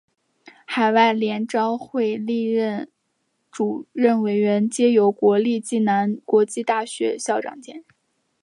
[0.65, 2.87] 海外联招会历届
[3.51, 7.85] 主任委员皆由国立暨南国际大学校长兼任。